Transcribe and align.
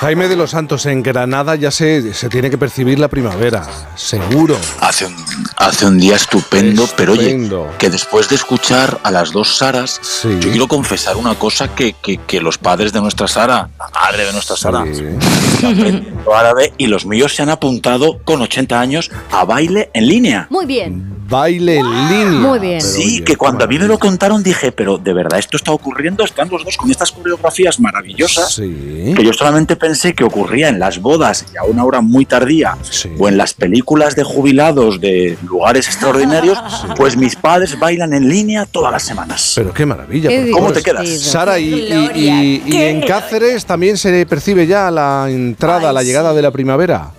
Jaime 0.00 0.28
de 0.28 0.36
los 0.36 0.50
Santos, 0.50 0.84
en 0.86 1.02
Granada 1.02 1.54
ya 1.54 1.70
se, 1.70 2.12
se 2.12 2.28
tiene 2.28 2.50
que 2.50 2.58
percibir 2.58 2.98
la 2.98 3.08
primavera, 3.08 3.66
seguro. 3.94 4.56
Hace 4.80 5.06
un, 5.06 5.16
hace 5.56 5.86
un 5.86 5.98
día 5.98 6.16
estupendo, 6.16 6.86
pero 6.96 7.12
oye, 7.12 7.48
que 7.78 7.88
después 7.88 8.28
de 8.28 8.36
escuchar 8.36 9.00
a 9.02 9.10
las 9.10 9.32
dos 9.32 9.56
Saras, 9.56 10.00
yo 10.22 10.50
quiero 10.50 10.68
confesar 10.68 11.16
una 11.16 11.34
cosa 11.34 11.74
que, 11.74 11.94
que, 11.94 12.40
los 12.40 12.58
padres 12.58 12.92
de 12.92 13.00
nuestra 13.00 13.26
Sara, 13.26 13.70
la 13.78 13.88
madre 13.94 14.26
de 14.26 14.32
nuestra 14.32 14.56
Sara, 14.56 14.84
árabe 16.34 16.72
y 16.78 16.86
los 16.86 17.06
míos 17.06 17.34
se 17.34 17.42
han 17.42 17.50
apuntado 17.50 18.18
con 18.24 18.42
80 18.42 18.80
años 18.80 19.10
a 19.30 19.44
baile 19.44 19.90
en 19.94 20.08
línea. 20.08 20.46
Muy 20.50 20.66
bien 20.66 21.16
baile 21.28 21.78
en 21.78 22.08
línea. 22.08 22.40
Muy 22.40 22.58
bien. 22.58 22.80
Sí, 22.80 23.22
que 23.22 23.36
cuando 23.36 23.64
a 23.64 23.66
mí 23.66 23.78
me 23.78 23.86
lo 23.86 23.98
contaron 23.98 24.42
dije, 24.42 24.72
pero 24.72 24.98
de 24.98 25.12
verdad 25.12 25.38
esto 25.38 25.56
está 25.56 25.72
ocurriendo, 25.72 26.24
están 26.24 26.48
los 26.48 26.64
dos 26.64 26.76
con 26.76 26.90
estas 26.90 27.12
coreografías 27.12 27.80
maravillosas 27.80 28.54
sí. 28.54 29.12
que 29.16 29.24
yo 29.24 29.32
solamente 29.32 29.76
pensé 29.76 30.14
que 30.14 30.24
ocurría 30.24 30.68
en 30.68 30.78
las 30.78 31.00
bodas 31.00 31.46
y 31.52 31.56
a 31.56 31.64
una 31.64 31.84
hora 31.84 32.00
muy 32.00 32.26
tardía 32.26 32.76
o 33.18 33.28
en 33.28 33.36
las 33.36 33.54
películas 33.54 34.14
de 34.16 34.22
jubilados 34.22 35.00
de 35.00 35.36
lugares 35.42 35.86
extraordinarios, 35.86 36.58
pues 36.96 37.16
mis 37.16 37.36
padres 37.36 37.78
bailan 37.78 38.12
en 38.12 38.28
línea 38.28 38.66
todas 38.66 38.92
las 38.92 39.02
semanas. 39.02 39.52
Pero 39.56 39.72
qué 39.72 39.86
maravilla. 39.86 40.30
¿Cómo 40.52 40.72
te 40.72 40.82
quedas? 40.82 41.08
Sara, 41.08 41.58
y, 41.58 42.62
en 42.66 43.00
Cáceres 43.02 43.64
también 43.64 43.96
se 43.96 44.26
percibe 44.26 44.66
ya 44.66 44.90
la 44.90 45.26
entrada, 45.28 45.92
la 45.92 46.02
llegada 46.02 46.15
de 46.22 46.42
la 46.42 46.50
primavera. 46.50 47.10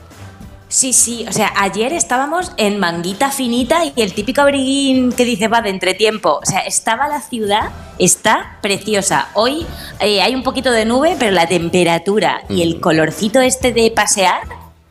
Sí, 0.70 0.92
sí, 0.92 1.26
o 1.30 1.32
sea, 1.32 1.54
ayer 1.56 1.94
estábamos 1.94 2.52
en 2.58 2.78
manguita 2.78 3.32
finita 3.32 3.86
y 3.86 3.94
el 3.96 4.14
típico 4.14 4.42
abriguín 4.42 5.14
que 5.14 5.24
dice 5.24 5.48
va 5.48 5.62
de 5.62 5.70
entretiempo. 5.70 6.40
O 6.42 6.46
sea, 6.46 6.60
estaba 6.60 7.08
la 7.08 7.22
ciudad, 7.22 7.70
está 8.00 8.58
preciosa. 8.62 9.30
Hoy 9.34 9.66
eh, 10.02 10.22
hay 10.22 10.36
un 10.36 10.44
poquito 10.44 10.72
de 10.72 10.84
nube, 10.84 11.16
pero 11.18 11.32
la 11.32 11.48
temperatura 11.48 12.42
y 12.50 12.64
el 12.64 12.78
mm. 12.78 12.80
colorcito 12.82 13.40
este 13.40 13.72
de 13.72 13.92
pasear 13.92 14.42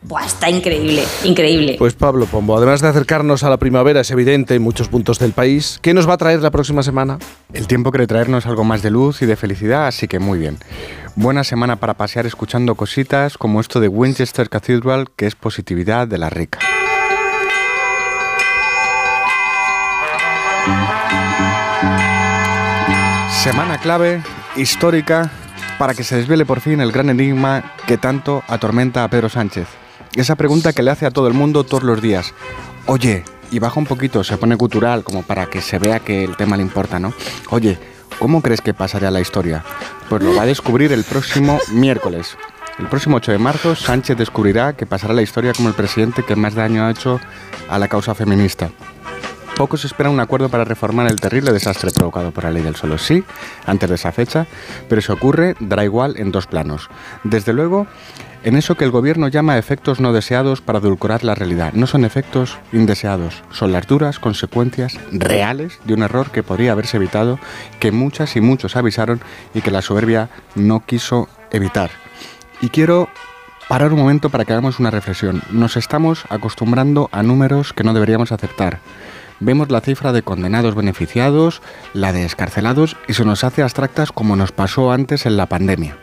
Buah, 0.03 0.25
está 0.25 0.49
increíble, 0.49 1.03
increíble. 1.23 1.75
Pues 1.77 1.93
Pablo 1.95 2.27
Pombo, 2.27 2.55
además 2.55 2.81
de 2.81 2.87
acercarnos 2.87 3.43
a 3.43 3.49
la 3.49 3.57
primavera, 3.57 4.01
es 4.01 4.11
evidente 4.11 4.55
en 4.55 4.61
muchos 4.61 4.87
puntos 4.87 5.19
del 5.19 5.33
país. 5.33 5.79
¿Qué 5.81 5.93
nos 5.93 6.07
va 6.07 6.13
a 6.13 6.17
traer 6.17 6.41
la 6.41 6.51
próxima 6.51 6.83
semana? 6.83 7.17
El 7.51 7.67
tiempo 7.67 7.91
quiere 7.91 8.07
traernos 8.07 8.45
algo 8.45 8.63
más 8.63 8.83
de 8.83 8.91
luz 8.91 9.21
y 9.21 9.25
de 9.25 9.35
felicidad, 9.35 9.87
así 9.87 10.07
que 10.07 10.19
muy 10.19 10.37
bien. 10.37 10.57
Buena 11.15 11.43
semana 11.43 11.77
para 11.77 11.95
pasear 11.95 12.27
escuchando 12.27 12.75
cositas 12.75 13.37
como 13.37 13.59
esto 13.59 13.79
de 13.79 13.87
Winchester 13.87 14.49
Cathedral, 14.49 15.09
que 15.15 15.25
es 15.25 15.35
positividad 15.35 16.07
de 16.07 16.17
la 16.19 16.29
rica. 16.29 16.59
Semana 23.43 23.79
clave, 23.79 24.21
histórica, 24.55 25.31
para 25.79 25.93
que 25.93 26.03
se 26.03 26.17
desvele 26.17 26.45
por 26.45 26.61
fin 26.61 26.81
el 26.81 26.91
gran 26.91 27.09
enigma 27.09 27.73
que 27.87 27.97
tanto 27.97 28.43
atormenta 28.47 29.03
a 29.03 29.09
Pedro 29.09 29.29
Sánchez. 29.29 29.67
Esa 30.15 30.35
pregunta 30.35 30.73
que 30.73 30.83
le 30.83 30.91
hace 30.91 31.05
a 31.05 31.11
todo 31.11 31.27
el 31.27 31.33
mundo 31.33 31.63
todos 31.63 31.83
los 31.83 32.01
días. 32.01 32.33
Oye, 32.85 33.23
y 33.51 33.59
baja 33.59 33.79
un 33.79 33.85
poquito, 33.85 34.23
se 34.23 34.37
pone 34.37 34.57
cultural 34.57 35.03
como 35.03 35.23
para 35.23 35.47
que 35.47 35.61
se 35.61 35.79
vea 35.79 35.99
que 35.99 36.23
el 36.23 36.35
tema 36.35 36.57
le 36.57 36.63
importa, 36.63 36.99
¿no? 36.99 37.13
Oye, 37.49 37.77
¿cómo 38.19 38.41
crees 38.41 38.61
que 38.61 38.73
pasará 38.73 39.11
la 39.11 39.21
historia? 39.21 39.63
Pues 40.09 40.23
lo 40.23 40.35
va 40.35 40.43
a 40.43 40.45
descubrir 40.45 40.91
el 40.91 41.03
próximo 41.03 41.59
miércoles. 41.71 42.37
El 42.79 42.87
próximo 42.87 43.17
8 43.17 43.31
de 43.31 43.37
marzo, 43.39 43.75
Sánchez 43.75 44.17
descubrirá 44.17 44.73
que 44.73 44.85
pasará 44.85 45.13
la 45.13 45.23
historia 45.23 45.53
como 45.53 45.69
el 45.69 45.75
presidente 45.75 46.23
que 46.23 46.35
más 46.35 46.53
daño 46.53 46.85
ha 46.85 46.91
hecho 46.91 47.19
a 47.69 47.79
la 47.79 47.87
causa 47.87 48.13
feminista. 48.13 48.69
Poco 49.57 49.75
se 49.75 49.87
espera 49.87 50.11
un 50.11 50.19
acuerdo 50.19 50.49
para 50.49 50.65
reformar 50.65 51.07
el 51.07 51.19
terrible 51.19 51.51
desastre 51.51 51.89
provocado 51.89 52.29
por 52.29 52.43
la 52.43 52.51
ley 52.51 52.61
del 52.61 52.75
solo 52.75 52.99
sí 52.99 53.23
antes 53.65 53.89
de 53.89 53.95
esa 53.95 54.11
fecha, 54.11 54.45
pero 54.87 55.01
si 55.01 55.11
ocurre 55.11 55.55
dará 55.59 55.83
igual 55.83 56.13
en 56.17 56.31
dos 56.31 56.45
planos. 56.45 56.91
Desde 57.23 57.53
luego, 57.53 57.87
en 58.43 58.55
eso 58.55 58.75
que 58.75 58.83
el 58.83 58.91
gobierno 58.91 59.29
llama 59.29 59.57
efectos 59.57 59.99
no 59.99 60.13
deseados 60.13 60.61
para 60.61 60.77
adulcorar 60.77 61.23
la 61.23 61.33
realidad. 61.33 61.73
No 61.73 61.87
son 61.87 62.05
efectos 62.05 62.59
indeseados, 62.71 63.41
son 63.49 63.71
las 63.71 63.87
duras 63.87 64.19
consecuencias 64.19 64.99
reales 65.11 65.79
de 65.85 65.95
un 65.95 66.03
error 66.03 66.29
que 66.29 66.43
podría 66.43 66.73
haberse 66.73 66.97
evitado, 66.97 67.39
que 67.79 67.91
muchas 67.91 68.35
y 68.35 68.41
muchos 68.41 68.75
avisaron 68.75 69.21
y 69.55 69.61
que 69.61 69.71
la 69.71 69.81
soberbia 69.81 70.29
no 70.53 70.85
quiso 70.85 71.29
evitar. 71.49 71.89
Y 72.61 72.69
quiero 72.69 73.09
parar 73.67 73.91
un 73.91 73.99
momento 73.99 74.29
para 74.29 74.45
que 74.45 74.53
hagamos 74.53 74.79
una 74.79 74.91
reflexión. 74.91 75.41
Nos 75.49 75.77
estamos 75.77 76.25
acostumbrando 76.29 77.09
a 77.11 77.23
números 77.23 77.73
que 77.73 77.83
no 77.83 77.95
deberíamos 77.95 78.31
aceptar. 78.31 78.81
Vemos 79.39 79.69
la 79.69 79.81
cifra 79.81 80.11
de 80.11 80.23
condenados 80.23 80.75
beneficiados, 80.75 81.61
la 81.93 82.13
de 82.13 82.25
escarcelados 82.25 82.97
y 83.07 83.13
se 83.13 83.25
nos 83.25 83.43
hace 83.43 83.61
abstractas 83.61 84.11
como 84.11 84.35
nos 84.35 84.51
pasó 84.51 84.91
antes 84.91 85.25
en 85.25 85.37
la 85.37 85.45
pandemia 85.45 85.97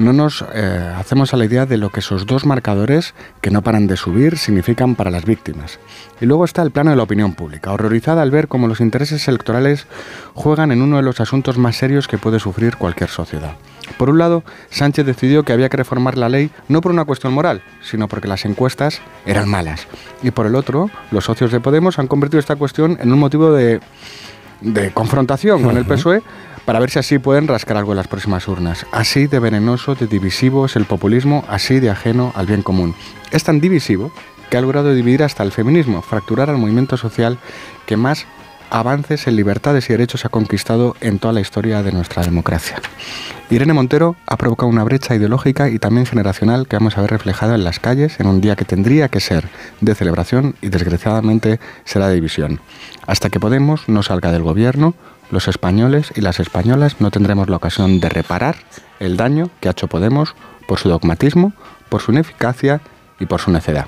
no 0.00 0.12
nos 0.12 0.44
eh, 0.54 0.94
hacemos 0.96 1.34
a 1.34 1.36
la 1.36 1.44
idea 1.44 1.66
de 1.66 1.76
lo 1.76 1.90
que 1.90 2.00
esos 2.00 2.26
dos 2.26 2.46
marcadores 2.46 3.14
que 3.40 3.50
no 3.50 3.62
paran 3.62 3.86
de 3.86 3.96
subir 3.96 4.38
significan 4.38 4.94
para 4.94 5.10
las 5.10 5.24
víctimas. 5.24 5.78
Y 6.20 6.26
luego 6.26 6.44
está 6.44 6.62
el 6.62 6.70
plano 6.70 6.90
de 6.90 6.96
la 6.96 7.02
opinión 7.02 7.34
pública, 7.34 7.72
horrorizada 7.72 8.22
al 8.22 8.30
ver 8.30 8.48
cómo 8.48 8.66
los 8.66 8.80
intereses 8.80 9.28
electorales 9.28 9.86
juegan 10.34 10.72
en 10.72 10.82
uno 10.82 10.96
de 10.96 11.02
los 11.02 11.20
asuntos 11.20 11.58
más 11.58 11.76
serios 11.76 12.08
que 12.08 12.18
puede 12.18 12.40
sufrir 12.40 12.76
cualquier 12.76 13.10
sociedad. 13.10 13.56
Por 13.96 14.10
un 14.10 14.18
lado, 14.18 14.42
Sánchez 14.70 15.06
decidió 15.06 15.42
que 15.42 15.52
había 15.52 15.68
que 15.68 15.76
reformar 15.76 16.16
la 16.16 16.28
ley 16.28 16.50
no 16.68 16.80
por 16.80 16.92
una 16.92 17.04
cuestión 17.04 17.32
moral, 17.32 17.62
sino 17.82 18.08
porque 18.08 18.28
las 18.28 18.44
encuestas 18.44 19.00
eran 19.26 19.48
malas. 19.48 19.86
Y 20.22 20.30
por 20.30 20.46
el 20.46 20.54
otro, 20.54 20.90
los 21.10 21.24
socios 21.24 21.52
de 21.52 21.60
Podemos 21.60 21.98
han 21.98 22.06
convertido 22.06 22.40
esta 22.40 22.56
cuestión 22.56 22.98
en 23.00 23.12
un 23.12 23.18
motivo 23.18 23.52
de, 23.52 23.80
de 24.60 24.90
confrontación 24.92 25.62
con 25.62 25.76
el 25.76 25.84
PSOE 25.84 26.22
para 26.64 26.78
ver 26.78 26.90
si 26.90 26.98
así 26.98 27.18
pueden 27.18 27.48
rascar 27.48 27.76
algo 27.76 27.92
en 27.92 27.96
las 27.96 28.08
próximas 28.08 28.46
urnas. 28.46 28.86
Así 28.92 29.26
de 29.26 29.38
venenoso, 29.38 29.94
de 29.94 30.06
divisivo 30.06 30.66
es 30.66 30.76
el 30.76 30.84
populismo, 30.84 31.44
así 31.48 31.80
de 31.80 31.90
ajeno 31.90 32.32
al 32.36 32.46
bien 32.46 32.62
común. 32.62 32.94
Es 33.30 33.44
tan 33.44 33.60
divisivo 33.60 34.12
que 34.50 34.56
ha 34.56 34.60
logrado 34.60 34.92
dividir 34.94 35.22
hasta 35.22 35.42
el 35.42 35.52
feminismo, 35.52 36.02
fracturar 36.02 36.50
al 36.50 36.58
movimiento 36.58 36.96
social 36.96 37.38
que 37.86 37.96
más 37.96 38.26
avances 38.70 39.26
en 39.26 39.36
libertades 39.36 39.88
y 39.88 39.92
derechos 39.92 40.24
ha 40.24 40.28
conquistado 40.28 40.96
en 41.00 41.18
toda 41.18 41.34
la 41.34 41.40
historia 41.40 41.82
de 41.82 41.92
nuestra 41.92 42.22
democracia. 42.22 42.80
Irene 43.50 43.72
Montero 43.72 44.16
ha 44.26 44.36
provocado 44.36 44.68
una 44.68 44.84
brecha 44.84 45.14
ideológica 45.14 45.68
y 45.68 45.78
también 45.78 46.06
generacional 46.06 46.68
que 46.68 46.76
vamos 46.76 46.96
a 46.96 47.00
ver 47.00 47.10
reflejada 47.10 47.56
en 47.56 47.64
las 47.64 47.80
calles 47.80 48.20
en 48.20 48.28
un 48.28 48.40
día 48.40 48.56
que 48.56 48.64
tendría 48.64 49.08
que 49.08 49.20
ser 49.20 49.48
de 49.80 49.94
celebración 49.94 50.54
y 50.62 50.68
desgraciadamente 50.68 51.58
será 51.84 52.08
de 52.08 52.14
división. 52.14 52.60
Hasta 53.06 53.28
que 53.28 53.40
Podemos 53.40 53.88
no 53.88 54.02
salga 54.02 54.30
del 54.30 54.42
gobierno, 54.42 54.94
los 55.30 55.48
españoles 55.48 56.12
y 56.14 56.20
las 56.20 56.40
españolas 56.40 57.00
no 57.00 57.10
tendremos 57.10 57.48
la 57.48 57.56
ocasión 57.56 58.00
de 58.00 58.08
reparar 58.08 58.56
el 59.00 59.16
daño 59.16 59.50
que 59.60 59.68
ha 59.68 59.72
hecho 59.72 59.88
Podemos 59.88 60.34
por 60.68 60.78
su 60.78 60.88
dogmatismo, 60.88 61.52
por 61.88 62.00
su 62.00 62.12
ineficacia 62.12 62.80
y 63.18 63.26
por 63.26 63.40
su 63.40 63.50
necedad. 63.50 63.86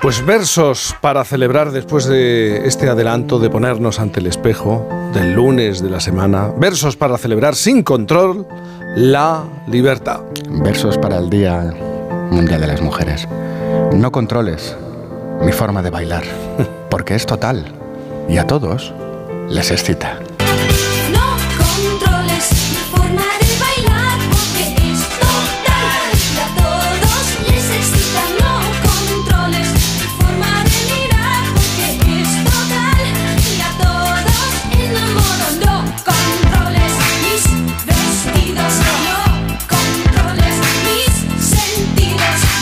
Pues 0.00 0.24
versos 0.24 0.94
para 1.00 1.24
celebrar 1.24 1.70
después 1.70 2.06
de 2.06 2.66
este 2.66 2.88
adelanto 2.88 3.38
de 3.38 3.50
ponernos 3.50 4.00
ante 4.00 4.20
el 4.20 4.26
espejo 4.26 4.86
del 5.12 5.32
lunes 5.32 5.82
de 5.82 5.90
la 5.90 6.00
semana. 6.00 6.50
Versos 6.58 6.96
para 6.96 7.16
celebrar 7.16 7.54
sin 7.54 7.82
control 7.82 8.46
la 8.96 9.44
libertad. 9.66 10.20
Versos 10.48 10.98
para 10.98 11.18
el 11.18 11.30
Día 11.30 11.72
Mundial 12.30 12.60
de 12.60 12.66
las 12.66 12.80
Mujeres. 12.80 13.26
No 13.94 14.12
controles 14.12 14.76
mi 15.40 15.52
forma 15.52 15.82
de 15.82 15.90
bailar, 15.90 16.24
porque 16.90 17.14
es 17.14 17.26
total 17.26 17.64
y 18.28 18.38
a 18.38 18.46
todos 18.46 18.92
les 19.48 19.70
excita. 19.70 20.18